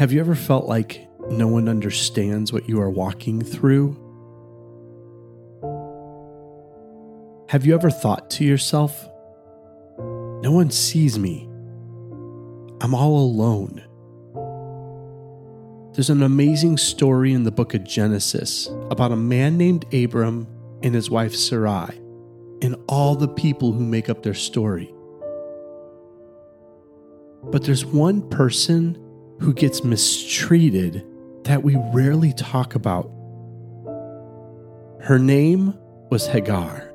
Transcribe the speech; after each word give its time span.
Have 0.00 0.12
you 0.12 0.20
ever 0.20 0.34
felt 0.34 0.64
like 0.64 1.06
no 1.28 1.46
one 1.46 1.68
understands 1.68 2.54
what 2.54 2.66
you 2.66 2.80
are 2.80 2.88
walking 2.88 3.42
through? 3.42 3.98
Have 7.50 7.66
you 7.66 7.74
ever 7.74 7.90
thought 7.90 8.30
to 8.30 8.44
yourself, 8.46 9.06
no 9.98 10.52
one 10.52 10.70
sees 10.70 11.18
me? 11.18 11.46
I'm 12.80 12.94
all 12.94 13.18
alone. 13.18 13.82
There's 15.92 16.08
an 16.08 16.22
amazing 16.22 16.78
story 16.78 17.34
in 17.34 17.44
the 17.44 17.52
book 17.52 17.74
of 17.74 17.84
Genesis 17.84 18.70
about 18.90 19.12
a 19.12 19.16
man 19.16 19.58
named 19.58 19.84
Abram 19.92 20.46
and 20.82 20.94
his 20.94 21.10
wife 21.10 21.34
Sarai 21.34 21.90
and 22.62 22.74
all 22.88 23.16
the 23.16 23.28
people 23.28 23.72
who 23.72 23.84
make 23.84 24.08
up 24.08 24.22
their 24.22 24.32
story. 24.32 24.94
But 27.42 27.64
there's 27.64 27.84
one 27.84 28.26
person 28.30 29.08
who 29.40 29.54
gets 29.54 29.82
mistreated 29.82 31.04
that 31.44 31.62
we 31.62 31.76
rarely 31.94 32.32
talk 32.34 32.74
about. 32.74 33.10
Her 35.00 35.18
name 35.18 35.74
was 36.10 36.26
Hagar. 36.26 36.92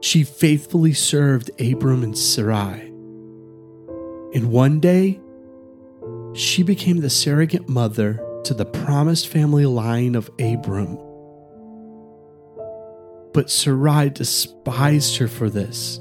She 0.00 0.24
faithfully 0.24 0.92
served 0.92 1.50
Abram 1.60 2.02
and 2.02 2.18
Sarai. 2.18 2.80
And 4.34 4.50
one 4.50 4.80
day, 4.80 5.20
she 6.34 6.62
became 6.62 6.98
the 6.98 7.10
surrogate 7.10 7.68
mother 7.68 8.24
to 8.44 8.52
the 8.52 8.66
promised 8.66 9.28
family 9.28 9.66
line 9.66 10.16
of 10.16 10.28
Abram. 10.40 10.98
But 13.32 13.48
Sarai 13.48 14.10
despised 14.10 15.18
her 15.18 15.28
for 15.28 15.48
this. 15.48 16.00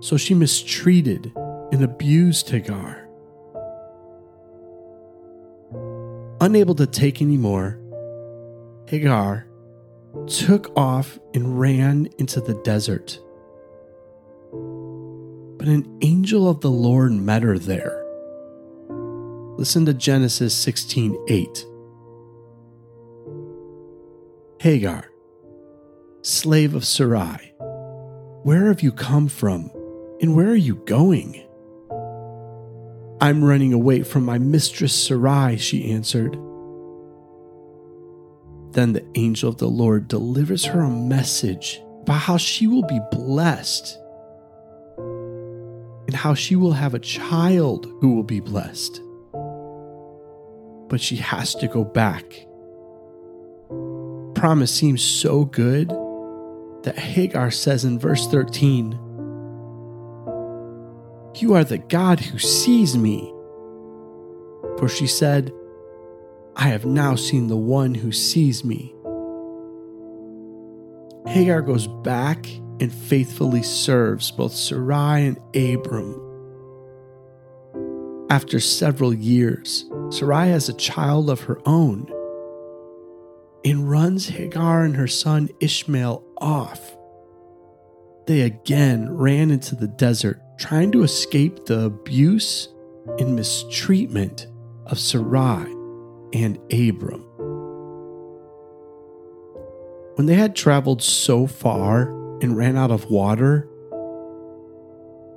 So 0.00 0.18
she 0.18 0.34
mistreated 0.34 1.32
and 1.74 1.82
abused 1.82 2.48
Hagar. 2.50 3.08
Unable 6.40 6.76
to 6.76 6.86
take 6.86 7.20
anymore, 7.20 7.80
Hagar 8.86 9.48
took 10.28 10.70
off 10.78 11.18
and 11.34 11.58
ran 11.58 12.08
into 12.18 12.40
the 12.40 12.54
desert. 12.62 13.18
But 15.58 15.66
an 15.66 15.98
angel 16.00 16.48
of 16.48 16.60
the 16.60 16.70
Lord 16.70 17.10
met 17.10 17.42
her 17.42 17.58
there. 17.58 18.06
Listen 19.58 19.84
to 19.86 19.94
Genesis 19.94 20.54
16:8. 20.54 21.66
Hagar, 24.60 25.06
slave 26.22 26.76
of 26.76 26.84
Sarai, 26.84 27.52
where 28.44 28.66
have 28.66 28.80
you 28.80 28.92
come 28.92 29.26
from 29.26 29.72
and 30.20 30.36
where 30.36 30.50
are 30.50 30.54
you 30.54 30.76
going? 30.86 31.43
I'm 33.20 33.44
running 33.44 33.72
away 33.72 34.02
from 34.02 34.24
my 34.24 34.38
mistress 34.38 34.92
Sarai, 34.92 35.56
she 35.56 35.90
answered. 35.90 36.34
Then 38.72 38.92
the 38.92 39.06
angel 39.14 39.48
of 39.48 39.58
the 39.58 39.68
Lord 39.68 40.08
delivers 40.08 40.64
her 40.64 40.80
a 40.80 40.90
message 40.90 41.80
about 42.02 42.20
how 42.20 42.36
she 42.36 42.66
will 42.66 42.82
be 42.82 43.00
blessed 43.12 43.98
and 46.06 46.14
how 46.14 46.34
she 46.34 46.56
will 46.56 46.72
have 46.72 46.94
a 46.94 46.98
child 46.98 47.86
who 48.00 48.14
will 48.14 48.24
be 48.24 48.40
blessed. 48.40 49.00
But 50.88 51.00
she 51.00 51.16
has 51.16 51.54
to 51.56 51.68
go 51.68 51.84
back. 51.84 52.46
Promise 54.34 54.74
seems 54.74 55.02
so 55.02 55.44
good 55.44 55.88
that 56.82 56.98
Hagar 56.98 57.50
says 57.50 57.84
in 57.84 57.98
verse 57.98 58.26
13, 58.26 58.98
You 61.36 61.54
are 61.54 61.64
the 61.64 61.78
God 61.78 62.20
who 62.20 62.38
sees 62.38 62.96
me. 62.96 63.30
For 64.78 64.88
she 64.88 65.06
said, 65.06 65.52
I 66.56 66.68
have 66.68 66.84
now 66.84 67.16
seen 67.16 67.48
the 67.48 67.56
one 67.56 67.94
who 67.94 68.12
sees 68.12 68.64
me. 68.64 68.94
Hagar 71.26 71.62
goes 71.62 71.86
back 71.86 72.46
and 72.80 72.92
faithfully 72.92 73.62
serves 73.62 74.30
both 74.30 74.52
Sarai 74.52 75.26
and 75.26 75.38
Abram. 75.56 76.20
After 78.30 78.60
several 78.60 79.12
years, 79.12 79.86
Sarai 80.10 80.48
has 80.48 80.68
a 80.68 80.74
child 80.74 81.30
of 81.30 81.40
her 81.42 81.60
own 81.66 82.08
and 83.64 83.90
runs 83.90 84.28
Hagar 84.28 84.84
and 84.84 84.94
her 84.96 85.08
son 85.08 85.48
Ishmael 85.60 86.24
off. 86.38 86.96
They 88.26 88.42
again 88.42 89.10
ran 89.10 89.50
into 89.50 89.74
the 89.74 89.88
desert, 89.88 90.40
trying 90.58 90.92
to 90.92 91.02
escape 91.02 91.66
the 91.66 91.84
abuse 91.84 92.68
and 93.18 93.34
mistreatment 93.36 94.46
of 94.86 94.98
Sarai 94.98 95.64
and 96.32 96.58
Abram. 96.72 97.22
When 100.16 100.26
they 100.26 100.34
had 100.34 100.54
traveled 100.54 101.02
so 101.02 101.46
far 101.46 102.08
and 102.40 102.56
ran 102.56 102.76
out 102.76 102.90
of 102.90 103.10
water, 103.10 103.68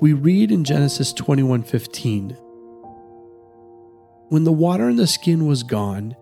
we 0.00 0.12
read 0.14 0.50
in 0.50 0.64
Genesis 0.64 1.12
21:15, 1.12 2.36
When 4.28 4.44
the 4.44 4.52
water 4.52 4.88
in 4.88 4.96
the 4.96 5.06
skin 5.06 5.46
was 5.46 5.62
gone, 5.62 6.16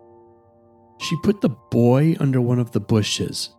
she 0.99 1.17
put 1.23 1.41
the 1.41 1.49
boy 1.71 2.17
under 2.21 2.41
one 2.41 2.59
of 2.59 2.73
the 2.73 2.81
bushes. 2.81 3.50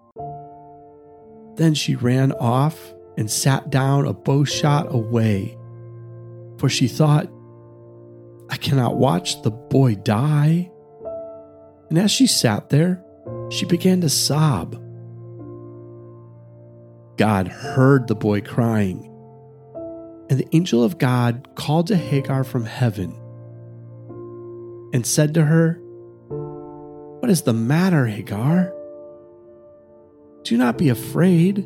Then 1.55 1.73
she 1.73 1.95
ran 1.95 2.33
off 2.33 2.93
and 3.17 3.29
sat 3.29 3.69
down 3.69 4.07
a 4.07 4.13
bow 4.13 4.43
shot 4.43 4.93
away, 4.93 5.57
for 6.57 6.69
she 6.69 6.87
thought, 6.87 7.29
I 8.49 8.57
cannot 8.57 8.97
watch 8.97 9.41
the 9.41 9.51
boy 9.51 9.95
die. 9.95 10.71
And 11.89 11.97
as 11.97 12.11
she 12.11 12.27
sat 12.27 12.69
there, 12.69 13.03
she 13.49 13.65
began 13.65 14.01
to 14.01 14.09
sob. 14.09 14.73
God 17.17 17.47
heard 17.47 18.07
the 18.07 18.15
boy 18.15 18.41
crying, 18.41 19.07
and 20.29 20.39
the 20.39 20.47
angel 20.55 20.83
of 20.83 20.97
God 20.97 21.47
called 21.55 21.87
to 21.87 21.95
Hagar 21.95 22.43
from 22.43 22.65
heaven 22.65 23.11
and 24.93 25.05
said 25.05 25.33
to 25.33 25.45
her, 25.45 25.79
What 27.19 27.29
is 27.29 27.43
the 27.43 27.53
matter, 27.53 28.07
Hagar? 28.07 28.73
Do 30.43 30.57
not 30.57 30.77
be 30.77 30.89
afraid. 30.89 31.65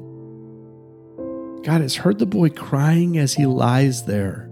God 1.65 1.81
has 1.81 1.95
heard 1.95 2.19
the 2.19 2.27
boy 2.27 2.49
crying 2.49 3.17
as 3.17 3.33
he 3.33 3.47
lies 3.47 4.05
there. 4.05 4.47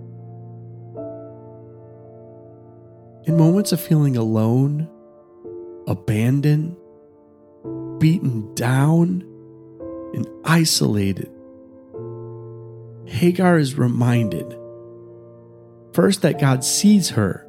In 3.25 3.37
moments 3.37 3.71
of 3.71 3.79
feeling 3.79 4.17
alone, 4.17 4.89
abandoned, 5.85 6.75
beaten 7.99 8.51
down, 8.55 9.21
and 10.15 10.27
isolated, 10.43 11.29
Hagar 13.05 13.59
is 13.59 13.77
reminded 13.77 14.57
first 15.93 16.23
that 16.23 16.39
God 16.39 16.63
sees 16.63 17.11
her, 17.11 17.47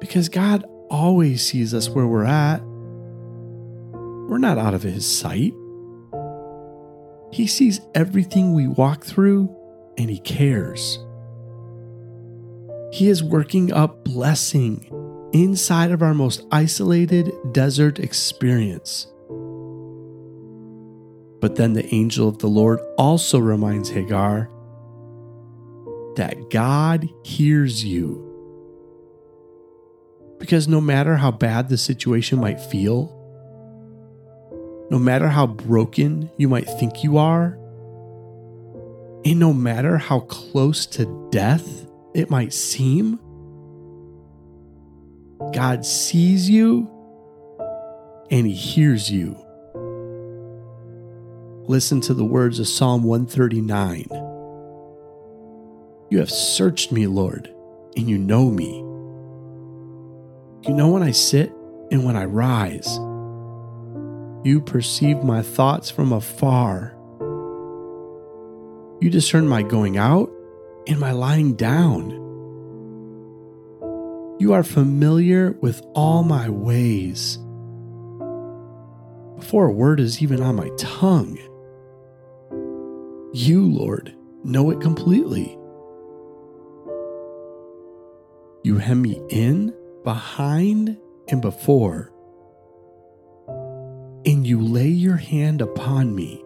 because 0.00 0.30
God 0.30 0.64
always 0.88 1.44
sees 1.44 1.74
us 1.74 1.90
where 1.90 2.06
we're 2.06 2.24
at. 2.24 2.62
We're 3.92 4.38
not 4.38 4.56
out 4.56 4.72
of 4.72 4.82
His 4.82 5.06
sight. 5.06 5.52
He 7.34 7.48
sees 7.48 7.80
everything 7.96 8.54
we 8.54 8.68
walk 8.68 9.04
through 9.04 9.52
and 9.98 10.08
He 10.08 10.20
cares. 10.20 11.00
He 12.92 13.08
is 13.08 13.24
working 13.24 13.72
up 13.72 14.04
blessing 14.04 14.88
inside 15.32 15.90
of 15.90 16.00
our 16.00 16.14
most 16.14 16.46
isolated 16.52 17.32
desert 17.50 17.98
experience. 17.98 19.08
But 21.40 21.56
then 21.56 21.72
the 21.72 21.92
angel 21.92 22.28
of 22.28 22.38
the 22.38 22.46
Lord 22.46 22.78
also 22.96 23.40
reminds 23.40 23.90
Hagar 23.90 24.48
that 26.14 26.50
God 26.50 27.08
hears 27.24 27.84
you. 27.84 28.30
Because 30.38 30.68
no 30.68 30.80
matter 30.80 31.16
how 31.16 31.32
bad 31.32 31.68
the 31.68 31.78
situation 31.78 32.38
might 32.38 32.60
feel, 32.60 33.13
no 34.90 34.98
matter 34.98 35.28
how 35.28 35.46
broken 35.46 36.30
you 36.36 36.48
might 36.48 36.66
think 36.66 37.02
you 37.02 37.18
are, 37.18 37.58
and 39.24 39.38
no 39.38 39.52
matter 39.52 39.96
how 39.96 40.20
close 40.20 40.86
to 40.86 41.28
death 41.30 41.86
it 42.14 42.30
might 42.30 42.52
seem, 42.52 43.18
God 45.52 45.84
sees 45.84 46.50
you 46.50 46.90
and 48.30 48.46
He 48.46 48.52
hears 48.52 49.10
you. 49.10 49.36
Listen 51.66 52.00
to 52.02 52.12
the 52.12 52.24
words 52.24 52.58
of 52.58 52.68
Psalm 52.68 53.02
139. 53.04 54.06
You 56.10 56.18
have 56.18 56.30
searched 56.30 56.92
me, 56.92 57.06
Lord, 57.06 57.52
and 57.96 58.08
you 58.08 58.18
know 58.18 58.50
me. 58.50 58.78
You 60.68 60.74
know 60.74 60.90
when 60.90 61.02
I 61.02 61.12
sit 61.12 61.50
and 61.90 62.04
when 62.04 62.16
I 62.16 62.26
rise. 62.26 62.98
You 64.44 64.60
perceive 64.60 65.24
my 65.24 65.40
thoughts 65.40 65.90
from 65.90 66.12
afar. 66.12 66.94
You 69.00 69.08
discern 69.08 69.48
my 69.48 69.62
going 69.62 69.96
out 69.96 70.30
and 70.86 71.00
my 71.00 71.12
lying 71.12 71.54
down. 71.54 72.10
You 74.38 74.52
are 74.52 74.62
familiar 74.62 75.52
with 75.62 75.80
all 75.94 76.24
my 76.24 76.50
ways. 76.50 77.38
Before 79.36 79.66
a 79.66 79.72
word 79.72 79.98
is 79.98 80.22
even 80.22 80.42
on 80.42 80.56
my 80.56 80.68
tongue, 80.76 81.38
you, 83.32 83.64
Lord, 83.64 84.14
know 84.44 84.70
it 84.70 84.80
completely. 84.82 85.58
You 88.62 88.76
hem 88.76 89.00
me 89.00 89.22
in, 89.30 89.74
behind, 90.04 90.98
and 91.28 91.40
before, 91.40 92.12
and 94.26 94.46
you 94.46 94.60
lay 94.60 94.88
your 94.88 95.16
hand 95.16 95.60
upon 95.60 96.14
me. 96.14 96.44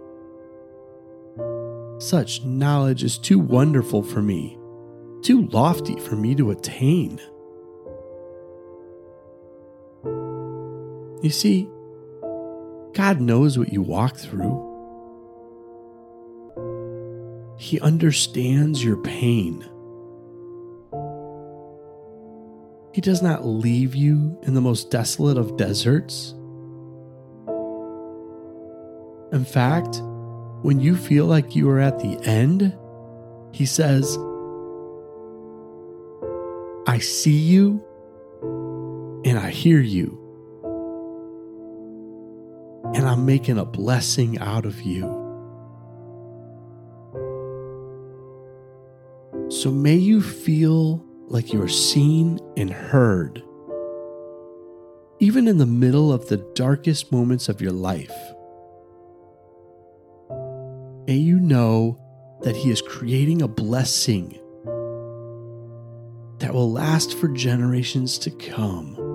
Such 1.98 2.44
knowledge 2.44 3.02
is 3.02 3.18
too 3.18 3.38
wonderful 3.38 4.02
for 4.02 4.22
me, 4.22 4.58
too 5.22 5.46
lofty 5.48 5.98
for 5.98 6.16
me 6.16 6.34
to 6.36 6.50
attain. 6.50 7.20
You 11.22 11.30
see, 11.30 11.68
God 12.94 13.20
knows 13.20 13.58
what 13.58 13.72
you 13.72 13.82
walk 13.82 14.16
through. 14.16 14.66
He 17.58 17.80
understands 17.80 18.84
your 18.84 18.96
pain. 18.98 19.68
He 22.92 23.00
does 23.00 23.20
not 23.20 23.44
leave 23.44 23.96
you 23.96 24.38
in 24.42 24.54
the 24.54 24.60
most 24.60 24.90
desolate 24.90 25.36
of 25.36 25.56
deserts. 25.56 26.34
In 29.38 29.44
fact, 29.44 30.02
when 30.62 30.80
you 30.80 30.96
feel 30.96 31.26
like 31.26 31.54
you 31.54 31.70
are 31.70 31.78
at 31.78 32.00
the 32.00 32.18
end, 32.24 32.76
He 33.52 33.66
says, 33.66 34.18
I 36.88 36.98
see 36.98 37.36
you 37.36 37.80
and 39.24 39.38
I 39.38 39.50
hear 39.50 39.78
you, 39.78 40.18
and 42.96 43.06
I'm 43.06 43.24
making 43.24 43.58
a 43.58 43.64
blessing 43.64 44.40
out 44.40 44.66
of 44.66 44.82
you. 44.82 45.04
So 49.50 49.70
may 49.70 49.94
you 49.94 50.20
feel 50.20 51.00
like 51.28 51.52
you 51.52 51.62
are 51.62 51.68
seen 51.68 52.40
and 52.56 52.70
heard, 52.70 53.40
even 55.20 55.46
in 55.46 55.58
the 55.58 55.66
middle 55.66 56.12
of 56.12 56.28
the 56.28 56.38
darkest 56.56 57.12
moments 57.12 57.48
of 57.48 57.60
your 57.60 57.70
life. 57.70 58.18
May 61.08 61.16
you 61.16 61.40
know 61.40 61.98
that 62.42 62.54
He 62.54 62.70
is 62.70 62.82
creating 62.82 63.40
a 63.40 63.48
blessing 63.48 64.38
that 66.38 66.52
will 66.52 66.70
last 66.70 67.16
for 67.16 67.28
generations 67.28 68.18
to 68.18 68.30
come. 68.30 69.07